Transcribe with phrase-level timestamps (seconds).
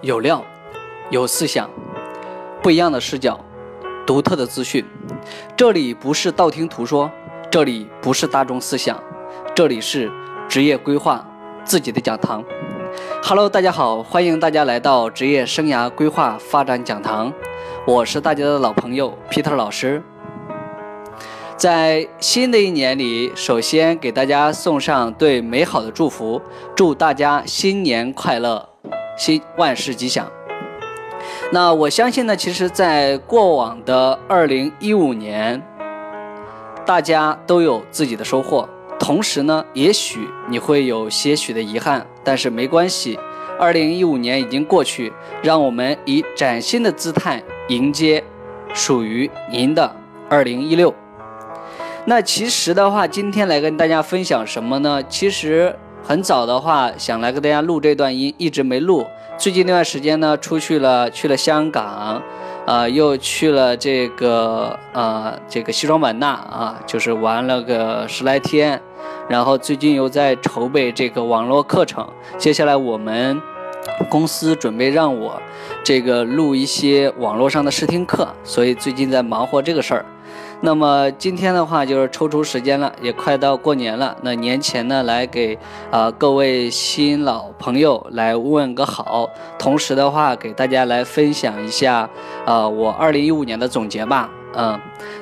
[0.00, 0.44] 有料，
[1.10, 1.68] 有思想，
[2.62, 3.38] 不一样的视角，
[4.06, 4.84] 独特的资讯。
[5.56, 7.10] 这里不是道听途说，
[7.50, 9.02] 这里不是大众思想，
[9.54, 10.10] 这里是
[10.48, 11.26] 职业规划
[11.64, 12.42] 自己的讲堂。
[13.22, 17.32] Hello，大家好，欢迎大家来到职业生涯规划发展讲堂，
[17.86, 20.02] 我是大家的老朋友 Peter 老师。
[21.56, 26.40] 在新的一年里，首先给大家送上对美好的祝福，
[26.74, 28.69] 祝大家新年快乐，
[29.20, 30.26] 新万事吉祥。
[31.52, 35.60] 那我相信呢，其实，在过往的二零一五年，
[36.86, 38.66] 大家都有自己的收获，
[38.98, 43.18] 同时呢，也许你会有些许的遗憾，但是没关系，
[43.58, 48.24] 二零一五年已经过去，让我们以崭新的姿态迎接
[48.72, 49.94] 属于您的
[50.30, 50.94] 二零一六。
[52.06, 55.02] 那其实的话，今天来跟大家分享什么呢？
[55.10, 59.04] 其实很早的话，想来跟大家录这段音，一直没录。
[59.40, 62.22] 最近那段时间呢，出去了，去了香港，
[62.66, 68.78] 啊，又去了这个呃这个西双版纳啊，就是玩了个十来天。
[69.30, 73.40] 然后最近又在筹备这个网络课程，接下来我们
[74.10, 75.40] 公司准备让我
[75.82, 80.04] 这个录一些网络上的试听课，所以最近在忙活这个事儿。
[80.62, 84.14] 那么今天的话，就是抽出时间了，也快到过年了。
[84.22, 85.58] 那年前呢，来给
[85.90, 89.26] 啊各位新老朋友来问个好，
[89.58, 92.08] 同时的话，给大家来分享一下
[92.44, 94.28] 啊我二零一五年的总结吧。
[94.54, 94.78] 嗯，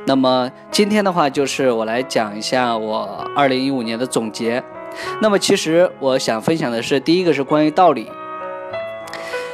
[0.07, 4.61] 那么今天的话，就是我来讲一下我二零一五年的总结。
[5.21, 8.11] 那么其实我想分享的是，第一个是关于道理。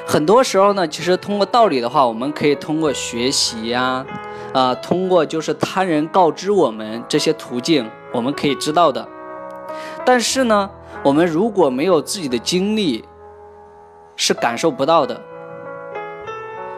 [0.07, 4.07] 很多时候呢，其实通过道理的话，我们可以通过学习呀。
[4.55, 9.07] 啊通过就是他人告知我们这些途径，我们可以知道的。
[10.07, 10.71] 但是呢，
[11.03, 13.05] 我们如果没有自己的经历，
[14.17, 15.21] 是感受不到的。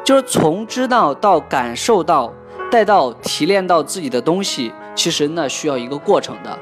[0.02, 2.32] 就是从知道到感受到，
[2.72, 6.58] 再到提炼到自己的东西，其实那需要一个过程的。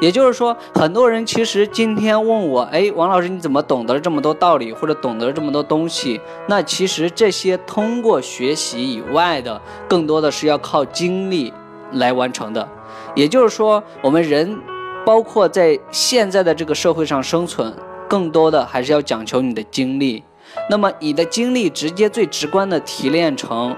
[0.00, 6.20] 也就是说，很多人其实今天问我，哎，王老师你怎么懂得这么多道理，或者懂得这么多东西？
[6.48, 11.52] 那其实这些通过学习以外的，更多的是要靠经历
[11.92, 12.68] 来完成的。
[13.14, 14.58] 也就是说，我们人，
[15.04, 17.72] 包括在现在的这个社会上生存，
[18.08, 20.22] 更多的还是要讲求你的经历。
[20.70, 23.74] 那么你的经历直接最直观的提炼成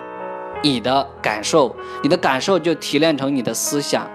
[0.62, 4.08] 你的感受，你的感受就提炼成你的思想。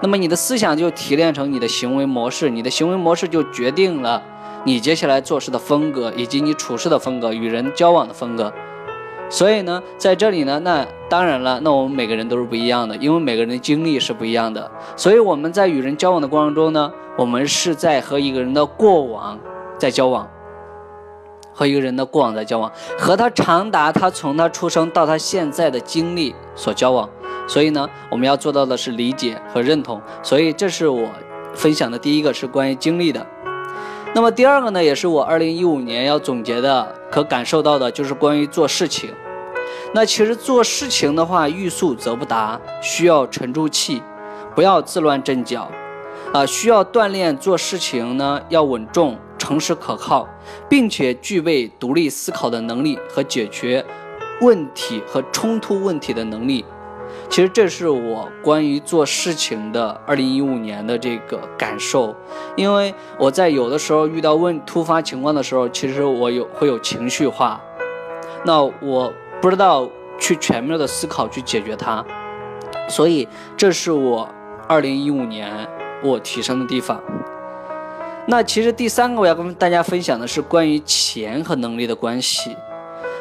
[0.00, 4.22] 那么你的思想就提炼成你的行为模式，你的行为模式就决定了
[4.64, 8.52] 你接下来做事的风格，以及你处事的风格，与人交往的风格。
[9.28, 14.70] 所以呢，在这里呢，那当然了，那我们每个人都是不一样的，因为每个人的经历是不一样的。
[14.96, 19.36] 所以我们在与人交往的过程中呢，我们是在和一个人的过往
[19.78, 20.28] 在交往，
[21.52, 27.08] 和一个人的过往在交往，和他长达他从他出生到他现在的经历所交往。
[27.46, 30.00] 所以呢，我们要做到的是理解和认同。
[30.22, 31.08] 所以这是我
[31.54, 33.26] 分享的第一个，是关于经历的。
[34.14, 39.10] 那么第二个呢，也是我二零一五年要总结的，可感受到的就是关于做事情。
[39.92, 44.02] 那其实做事情的话，欲速则不达，需要沉住气，
[44.54, 45.70] 不要自乱阵脚，
[46.32, 50.26] 啊，需要锻炼做事情呢，要稳重、诚实、可靠，
[50.68, 53.84] 并且具备独立思考的能力和解决
[54.40, 56.64] 问题和冲突问题的能力。
[57.28, 62.14] 其实这是我关于做事情的二零一五年的这个感受，
[62.56, 67.60] 因为我在有的时候遇到问突发情况的时候，其实我有会有情绪化，
[68.44, 69.86] 那我不知道
[70.18, 72.02] 去全面的思考去解决它，
[72.88, 74.26] 所以这是我
[74.66, 75.68] 二零一五年
[76.02, 77.02] 我提升的地方。
[78.26, 82.56] 那其实第三个我要跟大家分享的是关于钱和能力的关系。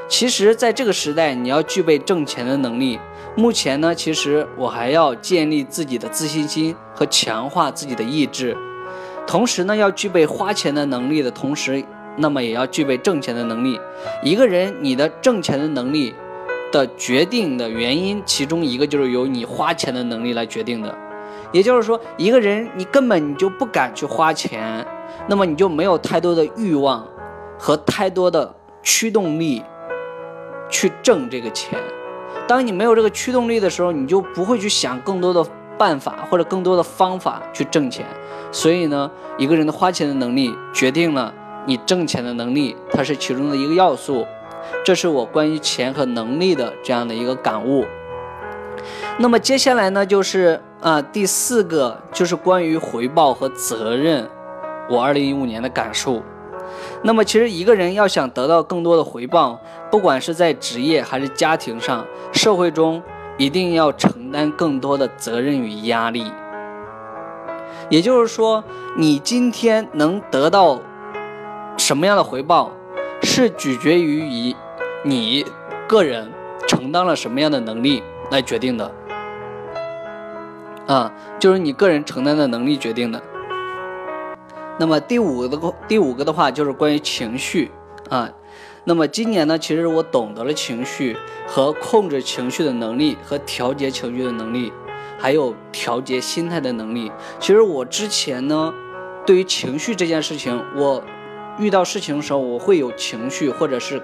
[0.08, 3.00] 其实在这个时代，你要具备挣钱的能力。
[3.36, 8.56] 目前呢，其实我还要建立自己的自信心和强化自己的意志，
[9.26, 11.84] 同时呢，要具备花钱的能力的同时，
[12.18, 13.80] 那么也要具备挣钱的能力。
[14.24, 16.14] 一个人你的挣钱的能力
[16.72, 20.96] 的决定的原因，其中一个就是由你花钱的能力来决定的。
[21.52, 24.85] 也就是说，一个人你根本你就不敢去花钱，
[25.28, 27.06] 那么你就没有太多的欲望
[27.58, 29.62] 和太多的驱动力
[30.70, 31.79] 去挣这个钱。
[32.47, 35.44] 当你没有这个驱动力的时候，你就不会去想更多的
[35.78, 38.06] 办法或者更多的方法去挣钱。
[38.52, 41.34] 所以呢，一个人的花钱的能力决定了
[41.66, 44.26] 你挣钱的能力，它是其中的一个要素。
[44.84, 47.85] 这是我关于钱和能力的这样的一个感悟。
[49.17, 54.29] 那么接下来呢，就是啊第四个就是关于回报和责任，
[54.90, 56.22] 我二零一五年的感受。
[57.04, 59.60] 那么，其实一个人要想得到更多的回报，
[59.92, 63.02] 不管是在职业还是家庭上，社会中
[63.38, 66.32] 一定要承担更多的责任与压力。
[67.90, 68.64] 也就是说，
[68.98, 70.80] 你今天能得到
[71.78, 72.72] 什么样的回报，
[73.22, 74.56] 是取决于于
[75.04, 75.46] 你
[75.88, 76.32] 个人
[76.68, 78.02] 承担了什么样的能力
[78.32, 78.92] 来决定的。
[80.88, 83.22] 啊，就是你个人承担的能力决定的。
[84.78, 87.72] 那么第五个的第五个的话就是关于情绪
[88.10, 88.32] 啊。
[88.84, 91.18] 那么今年呢，其实我懂得了情绪
[91.48, 94.72] 和控制情绪的能力和调节情绪的能力。
[95.18, 97.10] 还有调节心态的能力。
[97.40, 98.74] 其实我之前呢，
[99.26, 101.02] 对于情绪这件事情，我
[101.58, 104.04] 遇到事情的时候，我会有情绪，或者是。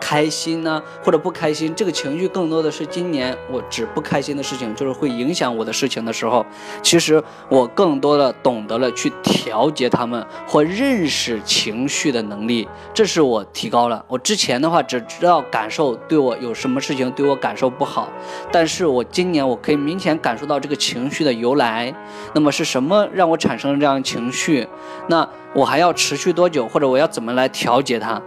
[0.00, 6.44] 开心呢，或者不开心，这个情绪更多的是今年我只不开心的事情，就是会影响我的事情的时候，
[6.82, 14.04] 其实我更多的懂得了去调节他们或认识情绪的能力，这是我提高了。
[14.08, 18.08] 我之前的话只知道感受对我有什么事情对我感受不好，
[18.52, 21.94] 但是我今年我可以明显感受到这个情绪的由来，
[22.34, 24.68] 那么是什么让我产生了这样情绪？
[25.08, 28.20] 那我还要持续多久，或者我要怎么来调节它？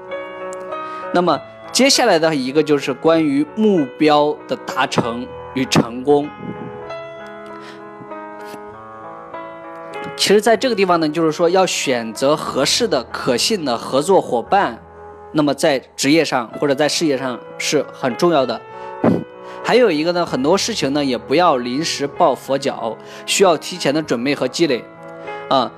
[1.14, 1.40] 那么。
[1.72, 6.30] 接下来的一个就是关于目标的达成与成功。
[10.16, 14.78] 其实，在这个地方呢，就是说要选择合适的、可信的合作伙伴，
[15.32, 18.60] 那么在职业上或者在事业上是很重要的。
[19.64, 24.84] 还有一个呢，很多事情呢，也不要临时抱佛脚，需要提前的准备和积累，
[25.50, 25.72] 啊。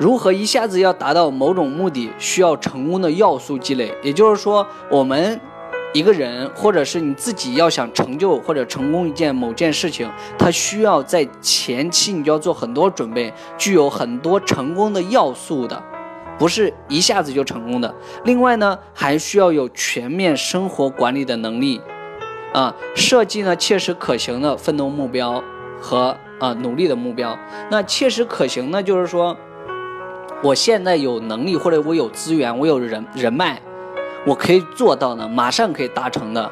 [0.00, 3.94] 如何一下子要达到某种目的，需要成功的要素积累。
[4.02, 5.38] 也就是说，我们
[5.92, 15.82] 一个人或者是你自己要想成就或者成功一件某件事情，它需要在前期你就要做很多准备，具有很多成功的要素的，
[16.38, 17.94] 不是一下子就成功的。
[18.24, 21.78] 另外呢，还需要有全面生活管理的能力，
[22.54, 25.44] 啊，设计呢切实可行的奋斗目标
[25.78, 27.38] 和啊努力的目标。
[27.70, 29.36] 那切实可行呢，就是说。
[30.42, 33.60] 我现在有能力，或者我有资源，我有人人脉，
[34.26, 36.50] 我可以做到呢，马上可以达成的。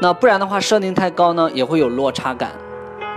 [0.00, 2.50] 那不然的话，设定太高呢，也会有落差感，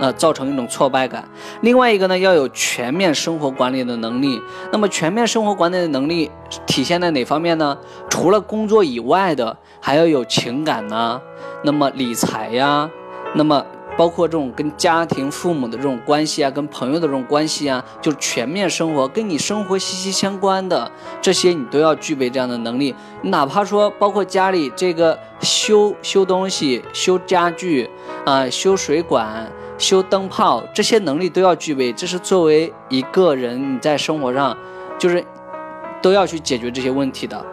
[0.00, 1.28] 那造成一种挫败感。
[1.60, 4.40] 另外一个呢，要有全面生活管理的能力。
[4.72, 6.30] 那么全面生活管理的能力
[6.66, 7.76] 体现在哪方面呢？
[8.08, 11.20] 除了工作以外的，还要有情感呐，
[11.62, 12.88] 那么理财呀，
[13.34, 13.62] 那么。
[13.96, 20.90] 包括这种跟家庭、父母的这种关系啊，跟朋友的这种关系啊，就是全面生活，跟你生活息息相关的
[21.22, 22.94] 这些，你都要具备这样的能力。
[23.22, 27.88] 你哪怕说，包括家里这个修修东西、修家具
[28.24, 31.92] 啊、修水管、修灯泡，这些能力都要具备。
[31.92, 34.56] 这是作为一个人你在生活上，
[34.98, 35.24] 就是
[36.02, 37.44] 都要去解决这些问题的。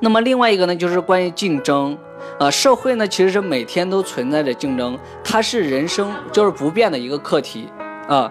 [0.00, 1.96] 那么另外一个呢，就是关于竞争。
[2.38, 7.68] 啊，社会呢其实是每天都存在着竞争，它是人生就是不变的一个课题
[8.08, 8.30] 啊，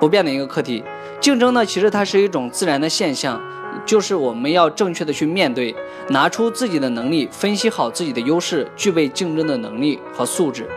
[0.00, 0.82] 不变的一个课题。
[1.20, 3.40] 竞争呢其实它是一种自然的现象，
[3.86, 5.74] 就是我们要正确的去面对，
[6.08, 10.68] 拿出自己的能力，分析好自己的优势，具备竞争的能力和素质。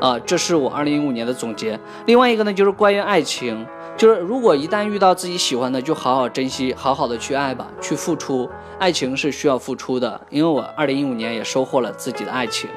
[0.00, 1.78] 啊，这是我二零一五年的总结。
[2.06, 3.64] 另外一个呢就是关于爱情。
[3.96, 8.50] 就是如果一旦遇到自己喜欢的，就好好珍惜，好好的去爱吧，去付出。
[8.78, 12.68] 爱情是需要付出的，因为我二零一五年也收获了自己的爱情。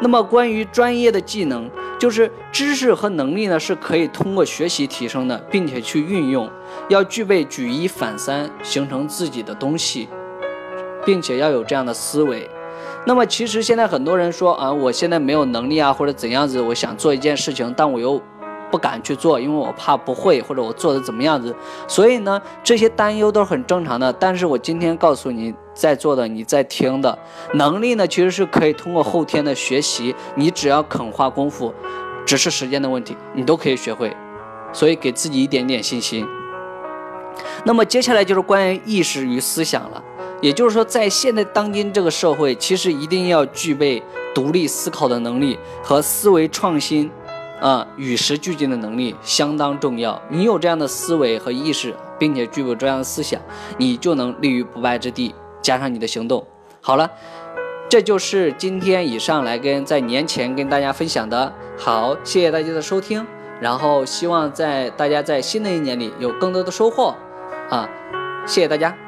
[0.00, 1.68] 那么关于专业的技能，
[1.98, 6.48] 就是知识和能力呢，是可以通过学习提升的，并且去运用，
[6.88, 10.08] 要具备举一反三，形成自己的东西，
[11.04, 12.48] 并且要有这样的思维。
[13.04, 18.22] 那么其实现在很多人说啊，我现在没有能力啊，或者怎样子，我想做一件事情，但我又。
[18.74, 21.54] 不敢去做，因为我怕不会，或者我做的怎么样子，
[21.86, 24.12] 所以呢，这些担忧都是很正常的。
[24.14, 27.16] 但是我今天告诉你，在座的你在听的
[27.52, 31.72] 能力呢，其实是可以通过后天的学习，你只要肯花功夫，
[32.26, 34.12] 只是时间的问题，你都可以学会。
[34.72, 36.26] 所以给自己一点点信心。
[37.64, 40.02] 那么接下来就是关于意识与思想了，
[40.40, 44.02] 也就是说，在现在当今这个社会，其实一定要具备
[44.34, 47.08] 独立思考的能力和思维创新。
[47.64, 50.20] 啊，与时俱进的能力相当重要。
[50.28, 53.40] 你有这样的思维和意识，并且具备这样的思想，
[53.78, 55.34] 你就能立于不败之地。
[55.62, 56.46] 加上你的行动，
[56.82, 57.10] 好了，
[57.88, 61.50] 这就是今天以上来跟在年前跟大家分享的。
[61.78, 63.26] 好，谢谢大家的收听，
[63.62, 67.14] 然后希望在大家在新的一年里有更多的收获。
[67.70, 67.88] 啊，
[68.44, 69.03] 谢谢大家。